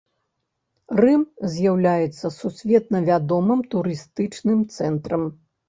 [1.03, 1.21] Рым
[1.57, 5.33] з'яўляецца сусветна вядомым турыстычным цэнтрам.